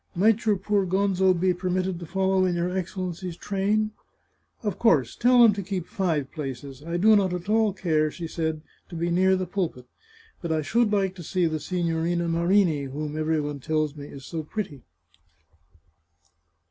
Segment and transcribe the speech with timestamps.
[0.15, 3.91] "Might your poor Gonzo be permitted to follow in your Excellency's train?""
[4.63, 6.81] Of course; tell them to keep five places....
[6.83, 9.85] I do not at all care," she said," to be near the pulpit,
[10.41, 14.25] but I should like to see the Signorina Marini, whom every one tells me is
[14.25, 14.81] so pretty."